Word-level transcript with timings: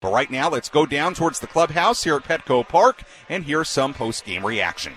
But 0.00 0.12
right 0.12 0.30
now, 0.30 0.48
let's 0.48 0.68
go 0.68 0.86
down 0.86 1.14
towards 1.14 1.40
the 1.40 1.48
clubhouse 1.48 2.04
here 2.04 2.14
at 2.14 2.22
Petco 2.22 2.66
Park 2.66 3.02
and 3.28 3.42
hear 3.42 3.64
some 3.64 3.92
post 3.92 4.24
game 4.24 4.46
reaction. 4.46 4.92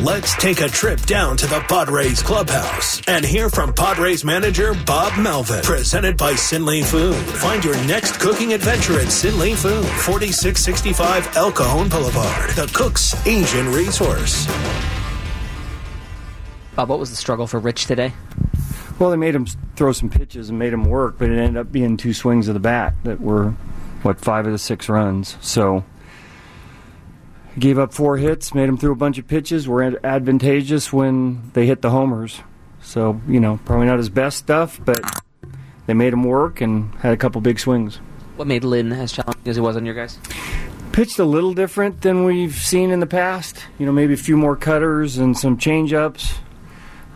Let's 0.00 0.34
take 0.38 0.60
a 0.60 0.66
trip 0.66 1.00
down 1.02 1.36
to 1.36 1.46
the 1.46 1.60
Padres 1.60 2.20
clubhouse 2.20 3.00
and 3.06 3.24
hear 3.24 3.48
from 3.48 3.72
Padres 3.72 4.24
manager 4.24 4.74
Bob 4.84 5.16
Melvin. 5.16 5.62
Presented 5.62 6.16
by 6.16 6.32
Sinley 6.32 6.84
Food. 6.84 7.14
Find 7.14 7.64
your 7.64 7.76
next 7.86 8.18
cooking 8.18 8.54
adventure 8.54 8.98
at 8.98 9.06
Sinley 9.06 9.54
Food, 9.54 9.86
4665 10.02 11.36
El 11.36 11.52
Cajon 11.52 11.88
Boulevard, 11.88 12.50
the 12.56 12.68
Cook's 12.74 13.14
Asian 13.24 13.70
Resource. 13.70 14.46
Bob, 16.74 16.88
what 16.88 16.98
was 16.98 17.10
the 17.10 17.16
struggle 17.16 17.46
for 17.46 17.60
Rich 17.60 17.86
today? 17.86 18.12
Well, 18.98 19.10
they 19.10 19.16
made 19.16 19.34
him 19.34 19.46
throw 19.76 19.92
some 19.92 20.08
pitches 20.08 20.48
and 20.48 20.58
made 20.58 20.72
him 20.72 20.84
work, 20.84 21.16
but 21.18 21.28
it 21.28 21.38
ended 21.38 21.56
up 21.56 21.72
being 21.72 21.96
two 21.96 22.12
swings 22.12 22.46
of 22.48 22.54
the 22.54 22.60
bat 22.60 22.94
that 23.02 23.20
were, 23.20 23.50
what, 24.02 24.20
five 24.20 24.46
of 24.46 24.52
the 24.52 24.58
six 24.58 24.88
runs. 24.88 25.36
So 25.40 25.84
gave 27.58 27.78
up 27.78 27.92
four 27.92 28.16
hits, 28.16 28.54
made 28.54 28.68
him 28.68 28.76
throw 28.76 28.92
a 28.92 28.96
bunch 28.96 29.18
of 29.18 29.26
pitches, 29.26 29.66
were 29.66 29.98
advantageous 30.04 30.92
when 30.92 31.50
they 31.54 31.66
hit 31.66 31.82
the 31.82 31.90
homers. 31.90 32.40
So, 32.82 33.20
you 33.26 33.40
know, 33.40 33.58
probably 33.64 33.86
not 33.86 33.98
his 33.98 34.08
best 34.08 34.38
stuff, 34.38 34.80
but 34.84 35.00
they 35.86 35.94
made 35.94 36.12
him 36.12 36.22
work 36.22 36.60
and 36.60 36.94
had 36.96 37.12
a 37.12 37.16
couple 37.16 37.40
big 37.40 37.58
swings. 37.58 37.96
What 38.36 38.46
made 38.46 38.64
Lynn 38.64 38.92
as 38.92 39.12
challenging 39.12 39.42
as 39.46 39.56
he 39.56 39.62
was 39.62 39.76
on 39.76 39.86
your 39.86 39.94
guys? 39.94 40.18
Pitched 40.92 41.18
a 41.18 41.24
little 41.24 41.54
different 41.54 42.02
than 42.02 42.24
we've 42.24 42.54
seen 42.54 42.90
in 42.90 43.00
the 43.00 43.06
past. 43.06 43.64
You 43.78 43.86
know, 43.86 43.92
maybe 43.92 44.14
a 44.14 44.18
few 44.18 44.36
more 44.36 44.54
cutters 44.54 45.18
and 45.18 45.36
some 45.36 45.56
change-ups. 45.58 46.34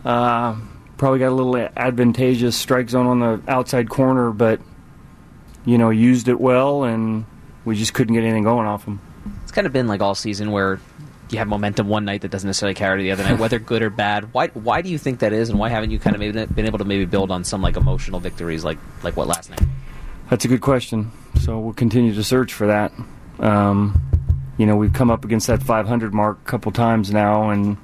Uh, 0.05 0.57
probably 0.99 1.21
got 1.21 1.29
a 1.29 1.35
little 1.35 1.57
advantageous 1.77 2.57
strike 2.57 2.91
zone 2.91 3.07
on 3.07 3.21
the 3.21 3.41
outside 3.49 3.89
corner, 3.89 4.31
but 4.31 4.61
you 5.65 5.79
know 5.79 5.91
used 5.91 6.29
it 6.29 6.39
well, 6.39 6.85
and 6.85 7.25
we 7.65 7.77
just 7.77 7.95
couldn't 7.95 8.15
get 8.15 8.25
anything 8.25 8.45
going 8.45 8.67
off 8.67 8.85
him. 8.85 9.01
It's 9.43 9.53
kind 9.53 9.67
of 9.67 9.73
been 9.73 9.87
like 9.87 10.03
all 10.03 10.15
season 10.15 10.51
where 10.51 10.81
you 11.31 11.39
have 11.39 11.49
momentum 11.49 11.89
one 11.89 12.05
night 12.05 12.23
that 12.23 12.31
doesn't 12.31 12.47
necessarily 12.47 12.75
carry 12.75 12.99
to 12.99 13.03
the 13.03 13.13
other 13.13 13.23
night, 13.23 13.39
whether 13.39 13.59
good 13.59 13.83
or 13.83 13.91
bad. 13.91 14.33
Why 14.35 14.49
why 14.49 14.83
do 14.83 14.91
you 14.91 14.99
think 14.99 15.21
that 15.21 15.33
is, 15.33 15.49
and 15.49 15.59
why 15.59 15.69
haven't 15.69 15.91
you 15.91 15.99
kind 15.99 16.15
of 16.15 16.21
maybe 16.21 16.47
been 16.47 16.67
able 16.67 16.79
to 16.79 16.85
maybe 16.85 17.05
build 17.05 17.31
on 17.31 17.45
some 17.45 17.63
like 17.63 17.77
emotional 17.77 18.21
victories 18.21 18.65
like 18.65 18.79
like 19.03 19.17
what 19.17 19.29
last 19.29 19.51
night? 19.51 19.63
That's 20.31 20.45
a 20.45 20.49
good 20.49 20.61
question. 20.61 21.11
So 21.41 21.59
we'll 21.59 21.75
continue 21.75 22.15
to 22.15 22.25
search 22.25 22.53
for 22.53 22.67
that. 22.67 22.93
Um, 23.39 24.01
you 24.59 24.67
know, 24.67 24.77
we've 24.77 24.93
come 24.93 25.11
up 25.11 25.25
against 25.25 25.47
that 25.47 25.63
500 25.63 26.13
mark 26.13 26.39
a 26.43 26.45
couple 26.45 26.73
times 26.73 27.13
now, 27.13 27.51
and 27.51 27.77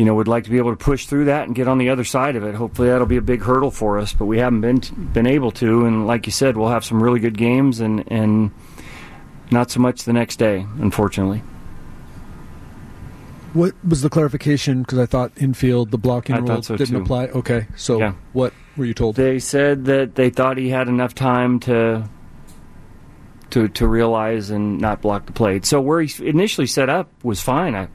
you 0.00 0.06
know, 0.06 0.14
would 0.14 0.28
like 0.28 0.44
to 0.44 0.50
be 0.50 0.56
able 0.56 0.70
to 0.74 0.82
push 0.82 1.04
through 1.04 1.26
that 1.26 1.46
and 1.46 1.54
get 1.54 1.68
on 1.68 1.76
the 1.76 1.90
other 1.90 2.04
side 2.04 2.34
of 2.34 2.42
it. 2.42 2.54
Hopefully, 2.54 2.88
that'll 2.88 3.06
be 3.06 3.18
a 3.18 3.20
big 3.20 3.42
hurdle 3.42 3.70
for 3.70 3.98
us, 3.98 4.14
but 4.14 4.24
we 4.24 4.38
haven't 4.38 4.62
been 4.62 4.80
been 5.12 5.26
able 5.26 5.50
to. 5.50 5.84
And 5.84 6.06
like 6.06 6.24
you 6.24 6.32
said, 6.32 6.56
we'll 6.56 6.70
have 6.70 6.86
some 6.86 7.02
really 7.02 7.20
good 7.20 7.36
games, 7.36 7.80
and 7.80 8.10
and 8.10 8.50
not 9.50 9.70
so 9.70 9.78
much 9.78 10.04
the 10.04 10.14
next 10.14 10.36
day, 10.36 10.64
unfortunately. 10.80 11.42
What 13.52 13.74
was 13.86 14.00
the 14.00 14.08
clarification? 14.08 14.80
Because 14.80 15.00
I 15.00 15.04
thought 15.04 15.32
infield 15.36 15.90
the 15.90 15.98
blocking 15.98 16.34
rule 16.46 16.62
so 16.62 16.78
didn't 16.78 16.94
too. 16.96 17.02
apply. 17.02 17.26
Okay, 17.26 17.66
so 17.76 17.98
Yeah. 17.98 18.14
what 18.32 18.54
were 18.78 18.86
you 18.86 18.94
told? 18.94 19.16
They 19.16 19.38
said 19.38 19.84
that 19.84 20.14
they 20.14 20.30
thought 20.30 20.56
he 20.56 20.70
had 20.70 20.88
enough 20.88 21.14
time 21.14 21.60
to 21.60 22.04
to 23.50 23.68
to 23.68 23.86
realize 23.86 24.48
and 24.48 24.80
not 24.80 25.02
block 25.02 25.26
the 25.26 25.32
plate. 25.32 25.66
So 25.66 25.78
where 25.78 26.00
he 26.00 26.26
initially 26.26 26.66
set 26.66 26.88
up 26.88 27.10
was 27.22 27.42
fine. 27.42 27.74
I 27.74 27.88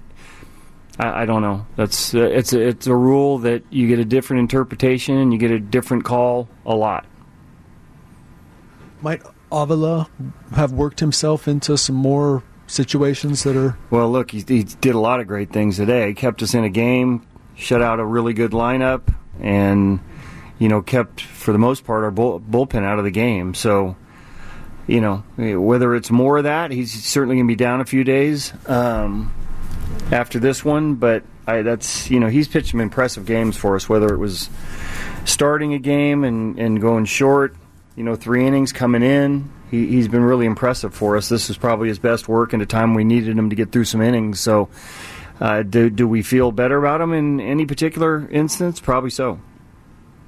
I, 0.99 1.23
I 1.23 1.25
don't 1.25 1.41
know. 1.41 1.65
That's 1.75 2.13
uh, 2.13 2.19
it's 2.19 2.53
a, 2.53 2.61
it's 2.61 2.87
a 2.87 2.95
rule 2.95 3.39
that 3.39 3.63
you 3.69 3.87
get 3.87 3.99
a 3.99 4.05
different 4.05 4.41
interpretation 4.41 5.17
and 5.17 5.33
you 5.33 5.39
get 5.39 5.51
a 5.51 5.59
different 5.59 6.05
call 6.05 6.47
a 6.65 6.75
lot. 6.75 7.05
Might 9.01 9.21
Avila 9.51 10.09
have 10.53 10.71
worked 10.71 10.99
himself 10.99 11.47
into 11.47 11.77
some 11.77 11.95
more 11.95 12.43
situations 12.67 13.43
that 13.43 13.55
are 13.55 13.77
Well, 13.89 14.09
look, 14.11 14.31
he, 14.31 14.43
he 14.47 14.63
did 14.63 14.95
a 14.95 14.99
lot 14.99 15.19
of 15.19 15.27
great 15.27 15.51
things 15.51 15.77
today. 15.77 16.09
He 16.09 16.13
Kept 16.13 16.41
us 16.41 16.53
in 16.53 16.63
a 16.63 16.69
game, 16.69 17.25
shut 17.55 17.81
out 17.81 17.99
a 17.99 18.05
really 18.05 18.33
good 18.33 18.51
lineup, 18.51 19.13
and 19.39 19.99
you 20.59 20.69
know 20.69 20.81
kept 20.81 21.21
for 21.21 21.51
the 21.51 21.59
most 21.59 21.83
part 21.83 22.03
our 22.03 22.11
bull, 22.11 22.39
bullpen 22.39 22.83
out 22.83 22.97
of 22.97 23.05
the 23.05 23.11
game. 23.11 23.53
So, 23.53 23.95
you 24.87 25.01
know, 25.01 25.17
whether 25.37 25.93
it's 25.93 26.09
more 26.09 26.37
of 26.37 26.45
that, 26.45 26.71
he's 26.71 27.03
certainly 27.03 27.35
going 27.35 27.47
to 27.47 27.51
be 27.51 27.55
down 27.55 27.81
a 27.81 27.85
few 27.85 28.03
days 28.03 28.53
um, 28.67 29.33
after 30.11 30.39
this 30.39 30.63
one. 30.65 30.95
But 30.95 31.23
I, 31.47 31.61
that's 31.61 32.09
you 32.09 32.19
know 32.19 32.27
he's 32.27 32.47
pitched 32.47 32.71
some 32.71 32.81
impressive 32.81 33.25
games 33.25 33.57
for 33.57 33.75
us. 33.75 33.87
Whether 33.89 34.13
it 34.13 34.17
was 34.17 34.49
starting 35.25 35.73
a 35.73 35.79
game 35.79 36.23
and, 36.23 36.59
and 36.59 36.79
going 36.79 37.05
short, 37.05 37.55
you 37.95 38.03
know, 38.03 38.15
three 38.15 38.45
innings 38.45 38.71
coming 38.71 39.03
in. 39.03 39.51
He, 39.71 39.87
he's 39.87 40.07
been 40.07 40.21
really 40.23 40.45
impressive 40.45 40.93
for 40.93 41.17
us. 41.17 41.29
This 41.29 41.49
is 41.49 41.57
probably 41.57 41.87
his 41.87 41.97
best 41.97 42.27
work 42.27 42.53
in 42.53 42.61
a 42.61 42.65
time 42.67 42.93
we 42.93 43.03
needed 43.03 43.35
him 43.37 43.49
to 43.49 43.55
get 43.55 43.71
through 43.71 43.85
some 43.85 44.01
innings. 44.01 44.39
So, 44.39 44.69
uh, 45.39 45.63
do, 45.63 45.89
do 45.89 46.07
we 46.07 46.21
feel 46.21 46.51
better 46.51 46.77
about 46.77 47.01
him 47.01 47.11
in 47.13 47.41
any 47.41 47.65
particular 47.65 48.29
instance? 48.29 48.79
Probably 48.79 49.09
so. 49.09 49.39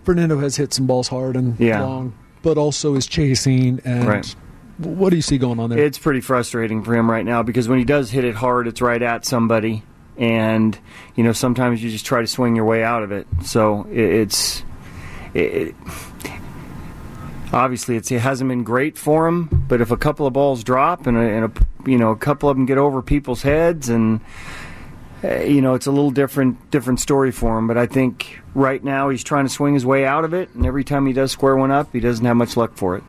Fernando 0.04 0.40
has 0.40 0.56
hit 0.56 0.74
some 0.74 0.88
balls 0.88 1.08
hard 1.10 1.36
and 1.36 1.60
Yeah. 1.60 1.84
long, 1.84 2.14
but 2.42 2.58
also 2.58 2.96
is 2.96 3.06
chasing. 3.06 3.80
And 3.86 4.08
Right. 4.08 4.36
What 4.78 5.10
do 5.10 5.16
you 5.16 5.22
see 5.22 5.38
going 5.38 5.60
on 5.60 5.70
there? 5.70 5.80
It's 5.80 5.98
pretty 5.98 6.22
frustrating 6.22 6.84
for 6.84 6.96
him 6.96 7.10
right 7.10 7.26
now 7.26 7.44
because 7.44 7.68
when 7.68 7.80
he 7.80 7.86
does 7.86 8.12
hit 8.12 8.24
it 8.24 8.36
hard, 8.36 8.68
it's 8.68 8.82
right 8.82 9.02
at 9.02 9.26
somebody, 9.26 9.84
and 10.18 10.78
you 11.16 11.24
know 11.24 11.34
sometimes 11.34 11.84
you 11.84 11.90
just 11.90 12.06
try 12.06 12.22
to 12.22 12.28
swing 12.28 12.56
your 12.56 12.66
way 12.66 12.84
out 12.84 13.04
of 13.04 13.12
it. 13.12 13.28
So 13.44 13.88
it, 13.90 14.00
it's 14.00 14.64
it, 15.34 15.76
obviously 17.52 17.96
it 17.96 18.08
hasn't 18.10 18.48
been 18.50 18.64
great 18.64 18.98
for 18.98 19.28
him. 19.28 19.66
But 19.68 19.82
if 19.82 19.92
a 19.92 19.98
couple 19.98 20.28
of 20.28 20.34
balls 20.34 20.64
drop 20.64 21.08
and 21.08 21.18
a, 21.18 21.22
and 21.22 21.46
a 21.46 21.90
you 21.90 21.98
know 21.98 22.12
a 22.12 22.18
couple 22.18 22.50
of 22.50 22.56
them 22.56 22.66
get 22.66 22.78
over 22.78 23.02
people's 23.02 23.42
heads 23.42 23.90
and 23.90 24.22
uh, 25.24 25.40
you 25.40 25.62
know 25.62 25.74
it's 25.74 25.88
a 25.88 25.92
little 25.92 26.12
different 26.12 26.70
different 26.70 27.00
story 27.00 27.32
for 27.32 27.58
him. 27.58 27.68
But 27.68 27.78
I 27.78 27.88
think 27.88 28.42
right 28.54 28.84
now 28.84 29.10
he's 29.10 29.24
trying 29.24 29.46
to 29.46 29.52
swing 29.52 29.74
his 29.74 29.86
way 29.86 30.06
out 30.06 30.24
of 30.24 30.34
it, 30.34 30.54
and 30.54 30.66
every 30.66 30.84
time 30.84 31.08
he 31.08 31.14
does 31.14 31.32
square 31.32 31.56
one 31.56 31.72
up, 31.72 31.92
he 31.94 32.00
doesn't 32.00 32.26
have 32.26 32.38
much 32.38 32.56
luck 32.56 32.76
for 32.76 32.96
it. 32.96 33.04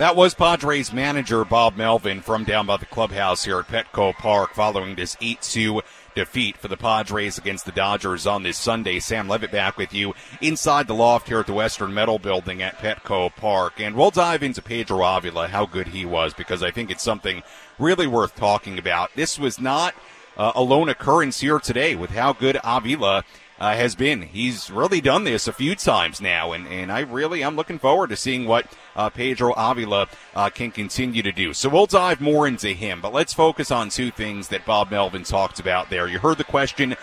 That 0.00 0.16
was 0.16 0.32
Padres 0.32 0.94
manager 0.94 1.44
Bob 1.44 1.76
Melvin 1.76 2.22
from 2.22 2.44
down 2.44 2.64
by 2.64 2.78
the 2.78 2.86
clubhouse 2.86 3.44
here 3.44 3.58
at 3.58 3.68
Petco 3.68 4.14
Park 4.14 4.54
following 4.54 4.94
this 4.94 5.14
8 5.20 5.42
2 5.42 5.82
defeat 6.14 6.56
for 6.56 6.68
the 6.68 6.78
Padres 6.78 7.36
against 7.36 7.66
the 7.66 7.72
Dodgers 7.72 8.26
on 8.26 8.42
this 8.42 8.56
Sunday. 8.56 8.98
Sam 8.98 9.28
Levitt 9.28 9.52
back 9.52 9.76
with 9.76 9.92
you 9.92 10.14
inside 10.40 10.86
the 10.86 10.94
loft 10.94 11.28
here 11.28 11.40
at 11.40 11.46
the 11.46 11.52
Western 11.52 11.92
Metal 11.92 12.18
Building 12.18 12.62
at 12.62 12.78
Petco 12.78 13.36
Park. 13.36 13.74
And 13.78 13.94
we'll 13.94 14.10
dive 14.10 14.42
into 14.42 14.62
Pedro 14.62 15.04
Avila, 15.04 15.48
how 15.48 15.66
good 15.66 15.88
he 15.88 16.06
was, 16.06 16.32
because 16.32 16.62
I 16.62 16.70
think 16.70 16.90
it's 16.90 17.04
something 17.04 17.42
really 17.78 18.06
worth 18.06 18.34
talking 18.34 18.78
about. 18.78 19.10
This 19.16 19.38
was 19.38 19.60
not 19.60 19.94
uh, 20.38 20.52
a 20.54 20.62
lone 20.62 20.88
occurrence 20.88 21.40
here 21.40 21.58
today 21.58 21.94
with 21.94 22.08
how 22.08 22.32
good 22.32 22.58
Avila 22.64 23.22
uh, 23.60 23.74
has 23.74 23.94
been. 23.94 24.22
He's 24.22 24.70
really 24.70 25.00
done 25.00 25.24
this 25.24 25.46
a 25.46 25.52
few 25.52 25.74
times 25.74 26.20
now, 26.20 26.52
and, 26.52 26.66
and 26.66 26.90
I 26.90 27.00
really 27.00 27.42
am 27.42 27.56
looking 27.56 27.78
forward 27.78 28.08
to 28.10 28.16
seeing 28.16 28.46
what 28.46 28.66
uh, 28.96 29.10
Pedro 29.10 29.52
Avila 29.56 30.08
uh, 30.34 30.48
can 30.48 30.70
continue 30.70 31.22
to 31.22 31.30
do. 31.32 31.52
So 31.52 31.68
we'll 31.68 31.86
dive 31.86 32.20
more 32.20 32.48
into 32.48 32.70
him, 32.70 33.00
but 33.00 33.12
let's 33.12 33.34
focus 33.34 33.70
on 33.70 33.90
two 33.90 34.10
things 34.10 34.48
that 34.48 34.64
Bob 34.64 34.90
Melvin 34.90 35.24
talked 35.24 35.60
about 35.60 35.90
there. 35.90 36.08
You 36.08 36.18
heard 36.18 36.38
the 36.38 36.44
question 36.44 36.96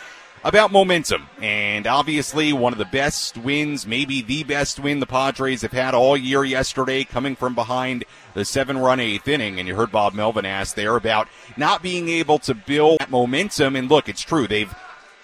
about 0.44 0.72
momentum, 0.72 1.28
and 1.42 1.86
obviously 1.86 2.54
one 2.54 2.72
of 2.72 2.80
the 2.80 2.86
best 2.86 3.38
wins, 3.38 3.86
maybe 3.86 4.22
the 4.22 4.44
best 4.44 4.80
win 4.80 5.00
the 5.00 5.06
Padres 5.06 5.62
have 5.62 5.72
had 5.72 5.94
all 5.94 6.16
year 6.16 6.44
yesterday, 6.44 7.04
coming 7.04 7.36
from 7.36 7.54
behind 7.54 8.06
the 8.34 8.46
seven 8.46 8.78
run 8.78 9.00
eighth 9.00 9.28
inning. 9.28 9.60
And 9.60 9.68
you 9.68 9.76
heard 9.76 9.92
Bob 9.92 10.14
Melvin 10.14 10.46
ask 10.46 10.76
there 10.76 10.96
about 10.96 11.28
not 11.58 11.84
being 11.84 12.08
able 12.10 12.40
to 12.40 12.54
build 12.54 13.10
momentum. 13.10 13.76
And 13.76 13.90
look, 13.90 14.08
it's 14.08 14.22
true. 14.22 14.48
They've 14.48 14.74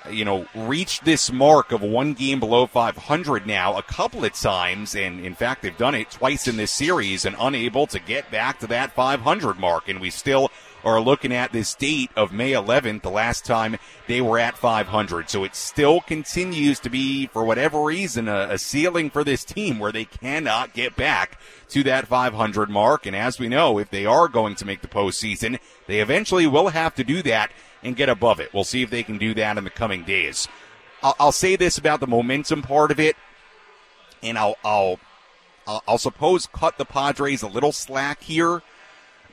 you 0.09 0.25
know, 0.25 0.46
reached 0.56 1.06
this 1.06 1.31
mark 1.31 1.72
of 1.72 1.81
one 1.81 2.14
game 2.14 2.40
below 2.40 2.66
500 2.66 3.47
now 3.47 3.78
a 3.78 3.84
couple 3.84 4.25
of 4.25 4.34
times, 4.34 4.96
and 4.96 5.25
in 5.25 5.36
fact, 5.36 5.62
they've 5.62 5.78
done 5.78 5.96
it 5.96 6.12
twice 6.12 6.47
in 6.47 6.58
this 6.58 6.72
series 6.72 7.25
and 7.25 7.36
unable 7.40 7.88
to 7.88 8.00
get 8.00 8.30
back 8.31 8.60
to 8.60 8.68
that 8.68 8.94
500 8.94 9.60
mark. 9.60 9.89
And 9.89 10.00
we 10.00 10.10
still 10.10 10.51
are 10.83 11.00
looking 11.00 11.31
at 11.31 11.51
this 11.51 11.74
date 11.75 12.12
of 12.16 12.33
May 12.33 12.51
11th, 12.51 13.01
the 13.01 13.10
last 13.10 13.45
time 13.45 13.78
they 14.07 14.22
were 14.22 14.38
at 14.38 14.57
500. 14.57 15.30
So 15.30 15.44
it 15.44 15.56
still 15.56 16.01
continues 16.01 16.80
to 16.81 16.89
be, 16.89 17.28
for 17.28 17.45
whatever 17.45 17.81
reason, 17.81 18.28
a, 18.28 18.50
a 18.51 18.57
ceiling 18.57 19.10
for 19.10 19.24
this 19.24 19.45
team 19.45 19.80
where 19.80 19.92
they 19.92 20.06
cannot 20.06 20.74
get 20.74 20.95
back 20.95 21.39
to 21.69 21.83
that 21.83 22.07
500 22.07 22.69
mark. 22.69 23.06
And 23.06 23.16
as 23.16 23.39
we 23.39 23.48
know, 23.48 23.80
if 23.80 23.89
they 23.89 24.06
are 24.06 24.28
going 24.28 24.56
to 24.56 24.66
make 24.66 24.81
the 24.81 24.88
postseason, 24.88 25.60
they 25.88 26.01
eventually 26.01 26.48
will 26.48 26.69
have 26.69 26.95
to 26.95 27.04
do 27.04 27.22
that 27.24 27.51
and 27.83 27.95
get 27.95 28.09
above 28.09 28.39
it. 28.39 28.53
We'll 28.53 28.63
see 28.63 28.81
if 28.81 28.89
they 28.89 29.03
can 29.03 29.18
do 29.18 29.33
that 29.35 29.57
in 29.57 29.63
the 29.63 29.69
coming 29.69 30.03
days. 30.03 30.47
I'll, 31.01 31.15
I'll 31.19 31.31
say 31.31 31.56
this 31.56 31.77
about 31.77 32.00
the 32.00 32.07
momentum 32.07 32.62
part 32.62 32.91
of 32.91 33.00
it, 33.00 33.15
and 34.21 34.38
I'll, 34.38 34.56
I'll, 34.63 35.00
I'll, 35.68 35.83
I'll 35.88 35.97
suppose 35.97 36.47
cut 36.47 36.77
the 36.77 36.85
Padres 36.85 37.41
a 37.41 37.47
little 37.47 37.71
slack 37.71 38.24
here 38.24 38.62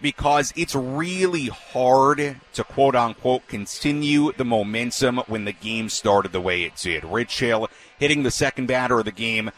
because 0.03 0.53
it's 0.57 0.75
really 0.75 1.47
hard 1.47 2.41
to 2.55 2.65
quote 2.65 2.97
unquote 2.97 3.47
continue 3.47 4.33
the 4.33 4.45
momentum 4.45 5.19
when 5.27 5.45
the 5.45 5.53
game 5.53 5.89
started 5.89 6.33
the 6.33 6.41
way 6.41 6.63
it 6.63 6.77
did. 6.77 7.05
Rich 7.05 7.39
Hill 7.41 7.69
hitting 7.99 8.23
the 8.23 8.31
second 8.31 8.67
batter 8.67 8.99
of 8.99 9.05
the 9.05 9.13
game 9.13 9.51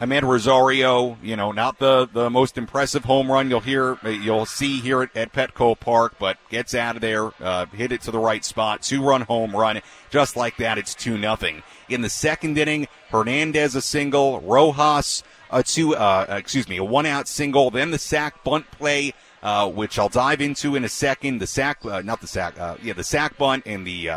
Amed 0.00 0.22
Rosario, 0.22 1.18
you 1.22 1.34
know, 1.34 1.50
not 1.50 1.80
the, 1.80 2.08
the 2.12 2.30
most 2.30 2.56
impressive 2.56 3.04
home 3.04 3.30
run 3.30 3.50
you'll 3.50 3.58
hear, 3.58 3.98
you'll 4.04 4.46
see 4.46 4.78
here 4.78 5.02
at, 5.02 5.16
at 5.16 5.32
Petco 5.32 5.78
Park, 5.78 6.14
but 6.20 6.38
gets 6.50 6.72
out 6.72 6.94
of 6.94 7.02
there, 7.02 7.32
uh, 7.42 7.66
hit 7.66 7.90
it 7.90 8.02
to 8.02 8.12
the 8.12 8.18
right 8.18 8.44
spot, 8.44 8.82
two 8.82 9.02
run 9.02 9.22
home 9.22 9.56
run, 9.56 9.80
just 10.10 10.36
like 10.36 10.56
that. 10.58 10.78
It's 10.78 10.94
two 10.94 11.18
nothing. 11.18 11.64
In 11.88 12.02
the 12.02 12.08
second 12.08 12.56
inning, 12.56 12.86
Hernandez 13.10 13.74
a 13.74 13.82
single, 13.82 14.40
Rojas 14.40 15.24
a 15.50 15.64
two, 15.64 15.96
uh, 15.96 16.26
excuse 16.28 16.68
me, 16.68 16.76
a 16.76 16.84
one 16.84 17.06
out 17.06 17.26
single, 17.26 17.70
then 17.72 17.90
the 17.90 17.98
sac 17.98 18.44
bunt 18.44 18.70
play. 18.70 19.14
Uh, 19.40 19.70
which 19.70 20.00
I'll 20.00 20.08
dive 20.08 20.40
into 20.40 20.74
in 20.74 20.82
a 20.82 20.88
second. 20.88 21.38
The 21.38 21.46
sac, 21.46 21.78
uh, 21.84 22.02
not 22.02 22.20
the 22.20 22.26
sac, 22.26 22.58
uh, 22.58 22.74
yeah, 22.82 22.92
the 22.92 23.04
sac 23.04 23.38
bunt 23.38 23.62
and 23.66 23.86
the 23.86 24.10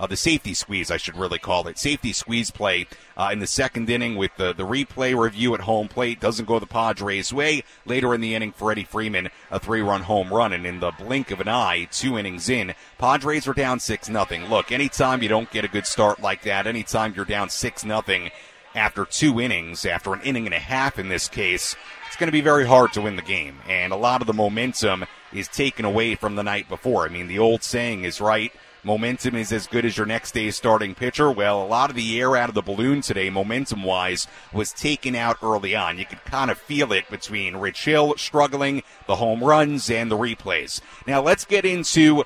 uh, 0.00 0.06
the 0.06 0.16
safety 0.16 0.54
squeeze, 0.54 0.90
I 0.90 0.96
should 0.96 1.16
really 1.16 1.38
call 1.38 1.68
it. 1.68 1.76
Safety 1.76 2.14
squeeze 2.14 2.50
play 2.50 2.86
uh, 3.18 3.28
in 3.32 3.38
the 3.38 3.46
second 3.46 3.90
inning 3.90 4.16
with 4.16 4.34
the, 4.38 4.54
the 4.54 4.66
replay 4.66 5.14
review 5.14 5.54
at 5.54 5.60
home 5.60 5.88
plate. 5.88 6.20
Doesn't 6.20 6.46
go 6.46 6.58
the 6.58 6.64
Padres' 6.64 7.34
way. 7.34 7.64
Later 7.84 8.14
in 8.14 8.22
the 8.22 8.34
inning, 8.34 8.52
Freddie 8.52 8.84
Freeman, 8.84 9.28
a 9.50 9.60
three 9.60 9.82
run 9.82 10.00
home 10.00 10.32
run. 10.32 10.54
And 10.54 10.64
in 10.64 10.80
the 10.80 10.90
blink 10.90 11.30
of 11.30 11.40
an 11.42 11.48
eye, 11.48 11.86
two 11.92 12.16
innings 12.16 12.48
in, 12.48 12.74
Padres 12.96 13.46
are 13.46 13.52
down 13.52 13.78
6 13.78 14.08
nothing. 14.08 14.46
Look, 14.46 14.72
anytime 14.72 15.22
you 15.22 15.28
don't 15.28 15.50
get 15.50 15.66
a 15.66 15.68
good 15.68 15.86
start 15.86 16.18
like 16.18 16.44
that, 16.44 16.66
anytime 16.66 17.12
you're 17.14 17.26
down 17.26 17.50
6 17.50 17.84
nothing 17.84 18.30
after 18.74 19.04
two 19.04 19.38
innings, 19.38 19.84
after 19.84 20.14
an 20.14 20.22
inning 20.22 20.46
and 20.46 20.54
a 20.54 20.60
half 20.60 20.98
in 20.98 21.10
this 21.10 21.28
case, 21.28 21.76
it's 22.06 22.16
going 22.16 22.28
to 22.28 22.32
be 22.32 22.40
very 22.40 22.66
hard 22.66 22.94
to 22.94 23.02
win 23.02 23.16
the 23.16 23.22
game. 23.22 23.58
And 23.68 23.92
a 23.92 23.96
lot 23.96 24.22
of 24.22 24.26
the 24.26 24.32
momentum 24.32 25.04
is 25.30 25.46
taken 25.46 25.84
away 25.84 26.14
from 26.14 26.36
the 26.36 26.42
night 26.42 26.70
before. 26.70 27.04
I 27.04 27.08
mean, 27.08 27.26
the 27.26 27.38
old 27.38 27.62
saying 27.62 28.04
is 28.04 28.18
right 28.20 28.52
momentum 28.82 29.34
is 29.34 29.52
as 29.52 29.66
good 29.66 29.84
as 29.84 29.96
your 29.96 30.06
next 30.06 30.32
day's 30.32 30.56
starting 30.56 30.94
pitcher. 30.94 31.30
Well, 31.30 31.62
a 31.62 31.66
lot 31.66 31.90
of 31.90 31.96
the 31.96 32.20
air 32.20 32.36
out 32.36 32.48
of 32.48 32.54
the 32.54 32.62
balloon 32.62 33.00
today, 33.00 33.30
momentum 33.30 33.82
wise, 33.82 34.26
was 34.52 34.72
taken 34.72 35.14
out 35.14 35.36
early 35.42 35.74
on. 35.74 35.98
You 35.98 36.06
could 36.06 36.24
kind 36.24 36.50
of 36.50 36.58
feel 36.58 36.92
it 36.92 37.08
between 37.10 37.56
Rich 37.56 37.84
Hill 37.84 38.14
struggling, 38.16 38.82
the 39.06 39.16
home 39.16 39.42
runs, 39.42 39.90
and 39.90 40.10
the 40.10 40.18
replays. 40.18 40.80
Now, 41.06 41.22
let's 41.22 41.44
get 41.44 41.64
into 41.64 42.24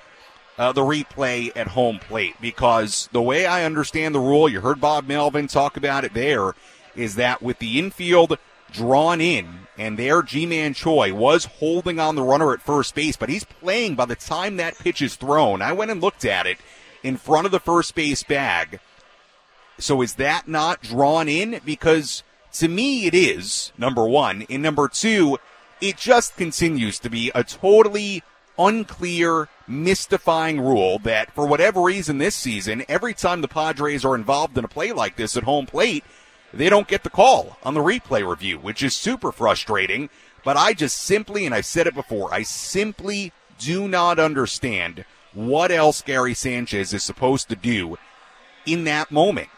uh, 0.59 0.73
the 0.73 0.83
replay 0.83 1.51
at 1.56 1.69
home 1.69 1.99
plate 1.99 2.37
because 2.41 3.09
the 3.12 3.23
way 3.23 3.47
I 3.47 3.65
understand 3.65 4.15
the 4.15 4.21
rule, 4.21 4.49
you 4.49 4.61
heard 4.61 4.81
Bob 4.81 5.06
Melvin 5.06 5.49
talk 5.49 5.77
about 5.77 6.05
it 6.05 6.15
there, 6.15 6.55
is 6.95 7.17
that 7.17 7.43
with 7.43 7.59
the 7.59 7.79
infield 7.79 8.39
drawn 8.75 9.21
in, 9.21 9.61
and 9.79 9.99
there 9.99 10.23
Ji-Man 10.23 10.75
Choi 10.75 11.15
was 11.15 11.47
holding 11.47 11.99
on 11.99 12.17
the 12.17 12.23
runner 12.23 12.53
at 12.53 12.61
first 12.61 12.94
base, 12.94 13.17
but 13.17 13.29
he's 13.29 13.44
playing 13.44 13.94
by 13.94 14.05
the 14.05 14.17
time 14.17 14.56
that 14.56 14.79
pitch 14.79 15.00
is 15.00 15.17
thrown. 15.17 15.62
I 15.62 15.73
went 15.73 15.91
and 15.91 16.03
looked 16.03 16.25
at 16.25 16.47
it 16.47 16.59
in 17.03 17.17
front 17.17 17.47
of 17.47 17.53
the 17.53 17.61
first 17.61 17.94
base 17.94 18.23
bag. 18.23 18.81
So 19.79 20.03
is 20.03 20.15
that 20.15 20.49
not 20.49 20.82
drawn 20.82 21.29
in? 21.29 21.61
Because 21.65 22.23
to 22.55 22.69
me 22.69 23.06
it 23.06 23.15
is, 23.15 23.73
number 23.79 24.06
one. 24.06 24.44
And 24.50 24.62
number 24.62 24.88
two, 24.88 25.38
it 25.81 25.97
just 25.97 26.37
continues 26.37 26.99
to 27.00 27.11
be 27.11 27.31
a 27.35 27.44
totally 27.44 28.23
unclear, 28.59 29.49
mystifying 29.67 30.61
rule 30.61 30.99
that 31.00 31.32
for 31.32 31.47
whatever 31.47 31.82
reason 31.82 32.19
this 32.19 32.35
season, 32.35 32.85
every 32.88 33.15
time 33.15 33.41
the 33.41 33.49
Padres 33.49 34.05
are 34.05 34.15
involved 34.15 34.56
in 34.56 34.65
a 34.65 34.69
play 34.69 34.93
like 34.93 35.17
this 35.17 35.37
at 35.37 35.43
home 35.43 35.67
plate, 35.67 36.05
they 36.56 36.71
don't 36.71 36.89
get 36.89 37.03
the 37.03 37.11
call 37.11 37.59
on 37.62 37.75
the 37.75 37.81
replay 37.81 38.29
review, 38.29 38.59
which 38.59 38.83
is 38.83 38.97
super 38.97 39.33
frustrating. 39.33 40.09
But 40.45 40.56
I 40.56 40.75
just 40.75 40.99
simply, 40.99 41.47
and 41.47 41.55
I've 41.55 41.67
said 41.67 41.87
it 41.87 41.95
before, 41.95 42.33
I 42.33 42.43
simply 42.43 43.33
do 43.59 43.89
not 43.89 44.19
understand 44.19 45.05
what 45.33 45.71
else 45.71 46.03
Gary 46.03 46.35
Sanchez 46.35 46.93
is 46.93 47.03
supposed 47.03 47.49
to 47.49 47.56
do 47.56 47.97
in 48.67 48.85
that 48.85 49.11
moment. 49.11 49.49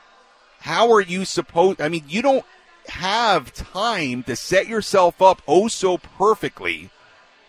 How 0.61 0.93
are 0.93 1.01
you 1.01 1.25
supposed? 1.25 1.81
I 1.81 1.89
mean, 1.89 2.05
you 2.09 2.23
don't 2.23 2.45
have 2.89 3.53
time 3.53 4.23
to 4.25 4.37
set 4.37 4.67
yourself 4.67 5.21
up 5.21 5.43
oh 5.47 5.69
so 5.69 5.99
perfectly. 5.99 6.91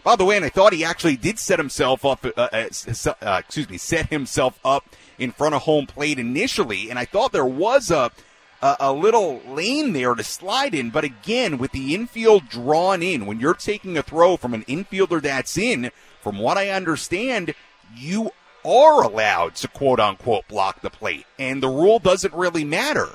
By 0.03 0.15
the 0.15 0.25
way, 0.25 0.37
and 0.37 0.45
I 0.45 0.49
thought 0.49 0.73
he 0.73 0.85
actually 0.85 1.17
did 1.17 1.37
set 1.37 1.59
himself 1.59 2.05
up, 2.05 2.25
uh, 2.25 2.31
uh, 2.37 2.69
uh, 3.21 3.41
excuse 3.43 3.69
me, 3.69 3.77
set 3.77 4.07
himself 4.07 4.57
up 4.63 4.85
in 5.19 5.31
front 5.31 5.53
of 5.53 5.63
home 5.63 5.85
plate 5.85 6.17
initially, 6.17 6.89
and 6.89 6.97
I 6.97 7.05
thought 7.05 7.33
there 7.33 7.45
was 7.45 7.91
a 7.91 8.11
a, 8.61 8.75
a, 8.79 8.93
little 8.93 9.41
lane 9.47 9.93
there 9.93 10.15
to 10.15 10.23
slide 10.23 10.73
in. 10.73 10.89
But 10.89 11.03
again, 11.03 11.57
with 11.57 11.71
the 11.71 11.93
infield 11.93 12.49
drawn 12.49 13.01
in, 13.01 13.25
when 13.25 13.39
you're 13.39 13.53
taking 13.53 13.97
a 13.97 14.03
throw 14.03 14.37
from 14.37 14.53
an 14.53 14.63
infielder 14.63 15.21
that's 15.21 15.57
in, 15.57 15.91
from 16.21 16.39
what 16.39 16.57
I 16.57 16.69
understand, 16.69 17.53
you 17.95 18.31
are 18.65 19.03
allowed 19.03 19.55
to 19.55 19.67
quote 19.67 19.99
unquote 19.99 20.47
block 20.47 20.81
the 20.81 20.89
plate. 20.89 21.25
And 21.39 21.61
the 21.61 21.69
rule 21.69 21.99
doesn't 21.99 22.33
really 22.33 22.63
matter. 22.63 23.09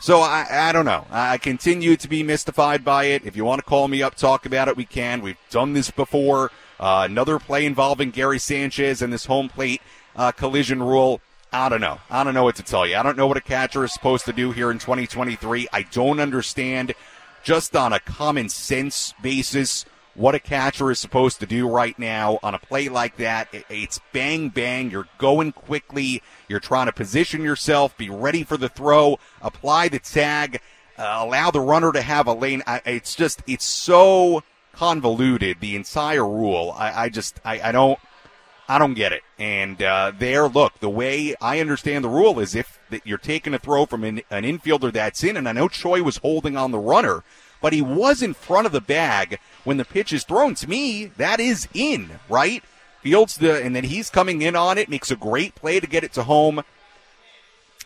So 0.00 0.20
I, 0.20 0.46
I 0.50 0.72
don't 0.72 0.86
know. 0.86 1.06
I 1.10 1.36
continue 1.36 1.94
to 1.96 2.08
be 2.08 2.22
mystified 2.22 2.84
by 2.84 3.04
it. 3.04 3.26
If 3.26 3.36
you 3.36 3.44
want 3.44 3.58
to 3.58 3.66
call 3.66 3.86
me 3.86 4.02
up, 4.02 4.14
talk 4.14 4.46
about 4.46 4.68
it, 4.68 4.76
we 4.76 4.86
can. 4.86 5.20
We've 5.20 5.36
done 5.50 5.74
this 5.74 5.90
before. 5.90 6.50
Uh, 6.78 7.06
another 7.08 7.38
play 7.38 7.66
involving 7.66 8.10
Gary 8.10 8.38
Sanchez 8.38 9.02
and 9.02 9.12
this 9.12 9.26
home 9.26 9.50
plate 9.50 9.82
uh, 10.16 10.32
collision 10.32 10.82
rule. 10.82 11.20
I 11.52 11.68
don't 11.68 11.80
know. 11.80 11.98
I 12.08 12.22
don't 12.22 12.34
know 12.34 12.44
what 12.44 12.56
to 12.56 12.62
tell 12.62 12.86
you. 12.86 12.96
I 12.96 13.02
don't 13.02 13.16
know 13.16 13.26
what 13.26 13.36
a 13.36 13.42
catcher 13.42 13.84
is 13.84 13.92
supposed 13.92 14.24
to 14.26 14.32
do 14.32 14.52
here 14.52 14.70
in 14.70 14.78
2023. 14.78 15.68
I 15.72 15.82
don't 15.82 16.20
understand, 16.20 16.94
just 17.42 17.74
on 17.74 17.92
a 17.92 17.98
common 17.98 18.48
sense 18.48 19.14
basis, 19.20 19.84
what 20.14 20.34
a 20.34 20.40
catcher 20.40 20.90
is 20.90 21.00
supposed 21.00 21.40
to 21.40 21.46
do 21.46 21.68
right 21.68 21.98
now 21.98 22.38
on 22.42 22.54
a 22.54 22.58
play 22.58 22.88
like 22.88 23.16
that. 23.16 23.48
It's 23.68 24.00
bang, 24.12 24.48
bang. 24.48 24.90
You're 24.90 25.08
going 25.18 25.52
quickly. 25.52 26.22
You're 26.48 26.60
trying 26.60 26.86
to 26.86 26.92
position 26.92 27.42
yourself, 27.42 27.96
be 27.96 28.10
ready 28.10 28.44
for 28.44 28.56
the 28.56 28.68
throw, 28.68 29.18
apply 29.42 29.88
the 29.88 29.98
tag, 29.98 30.60
uh, 30.98 31.16
allow 31.18 31.50
the 31.50 31.60
runner 31.60 31.92
to 31.92 32.02
have 32.02 32.26
a 32.26 32.32
lane. 32.32 32.62
it's 32.84 33.14
just, 33.14 33.42
it's 33.46 33.64
so 33.64 34.44
convoluted, 34.72 35.58
the 35.60 35.74
entire 35.74 36.26
rule. 36.26 36.74
I, 36.76 37.04
I 37.04 37.08
just, 37.08 37.40
I, 37.44 37.60
I 37.60 37.72
don't. 37.72 37.98
I 38.70 38.78
don't 38.78 38.94
get 38.94 39.12
it. 39.12 39.24
And 39.36 39.82
uh, 39.82 40.12
there, 40.16 40.46
look, 40.46 40.78
the 40.78 40.88
way 40.88 41.34
I 41.40 41.58
understand 41.58 42.04
the 42.04 42.08
rule 42.08 42.38
is 42.38 42.54
if 42.54 42.78
you're 43.02 43.18
taking 43.18 43.52
a 43.52 43.58
throw 43.58 43.84
from 43.84 44.04
an, 44.04 44.22
an 44.30 44.44
infielder 44.44 44.92
that's 44.92 45.24
in, 45.24 45.36
and 45.36 45.48
I 45.48 45.52
know 45.52 45.66
Choi 45.66 46.04
was 46.04 46.18
holding 46.18 46.56
on 46.56 46.70
the 46.70 46.78
runner, 46.78 47.24
but 47.60 47.72
he 47.72 47.82
was 47.82 48.22
in 48.22 48.32
front 48.32 48.66
of 48.66 48.72
the 48.72 48.80
bag 48.80 49.40
when 49.64 49.76
the 49.76 49.84
pitch 49.84 50.12
is 50.12 50.22
thrown. 50.22 50.54
To 50.54 50.70
me, 50.70 51.06
that 51.16 51.40
is 51.40 51.66
in, 51.74 52.20
right? 52.28 52.62
Fields 53.02 53.38
the, 53.38 53.60
and 53.60 53.74
then 53.74 53.82
he's 53.82 54.08
coming 54.08 54.40
in 54.40 54.54
on 54.54 54.78
it, 54.78 54.88
makes 54.88 55.10
a 55.10 55.16
great 55.16 55.56
play 55.56 55.80
to 55.80 55.88
get 55.88 56.04
it 56.04 56.12
to 56.12 56.22
home. 56.22 56.62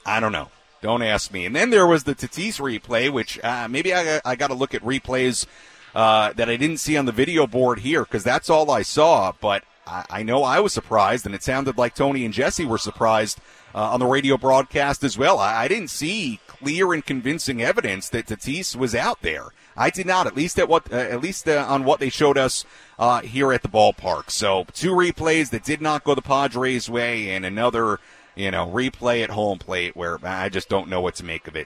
I 0.04 0.20
don't 0.20 0.32
know. 0.32 0.50
Don't 0.82 1.00
ask 1.00 1.32
me. 1.32 1.46
And 1.46 1.56
then 1.56 1.70
there 1.70 1.86
was 1.86 2.04
the 2.04 2.14
Tatis 2.14 2.60
replay, 2.60 3.10
which 3.10 3.42
uh, 3.42 3.68
maybe 3.68 3.94
I, 3.94 4.20
I 4.22 4.36
got 4.36 4.48
to 4.48 4.54
look 4.54 4.74
at 4.74 4.82
replays 4.82 5.46
uh, 5.94 6.34
that 6.34 6.50
I 6.50 6.58
didn't 6.58 6.76
see 6.76 6.98
on 6.98 7.06
the 7.06 7.12
video 7.12 7.46
board 7.46 7.78
here 7.78 8.02
because 8.02 8.22
that's 8.22 8.50
all 8.50 8.70
I 8.70 8.82
saw. 8.82 9.32
But 9.40 9.64
I, 9.86 10.04
I 10.10 10.22
know 10.22 10.44
I 10.44 10.60
was 10.60 10.72
surprised, 10.72 11.26
and 11.26 11.34
it 11.34 11.42
sounded 11.42 11.78
like 11.78 11.94
Tony 11.94 12.24
and 12.24 12.34
Jesse 12.34 12.64
were 12.64 12.78
surprised 12.78 13.40
uh, 13.74 13.90
on 13.90 14.00
the 14.00 14.06
radio 14.06 14.36
broadcast 14.36 15.02
as 15.02 15.18
well. 15.18 15.38
I, 15.38 15.64
I, 15.64 15.68
didn't 15.68 15.88
see 15.88 16.38
clear 16.46 16.92
and 16.92 17.04
convincing 17.04 17.60
evidence 17.60 18.08
that 18.10 18.26
Tatis 18.26 18.76
was 18.76 18.94
out 18.94 19.22
there. 19.22 19.48
I 19.76 19.90
did 19.90 20.06
not, 20.06 20.26
at 20.26 20.36
least 20.36 20.58
at 20.58 20.68
what, 20.68 20.92
uh, 20.92 20.96
at 20.96 21.20
least 21.20 21.48
uh, 21.48 21.66
on 21.68 21.84
what 21.84 21.98
they 21.98 22.08
showed 22.08 22.38
us 22.38 22.64
uh, 22.98 23.22
here 23.22 23.52
at 23.52 23.62
the 23.62 23.68
ballpark. 23.68 24.30
So 24.30 24.66
two 24.72 24.92
replays 24.92 25.50
that 25.50 25.64
did 25.64 25.80
not 25.80 26.04
go 26.04 26.14
the 26.14 26.22
Padres' 26.22 26.88
way, 26.88 27.30
and 27.30 27.44
another, 27.44 27.98
you 28.36 28.52
know, 28.52 28.68
replay 28.68 29.24
at 29.24 29.30
home 29.30 29.58
plate 29.58 29.96
where 29.96 30.18
I 30.22 30.48
just 30.48 30.68
don't 30.68 30.88
know 30.88 31.00
what 31.00 31.16
to 31.16 31.24
make 31.24 31.48
of 31.48 31.56
it. 31.56 31.62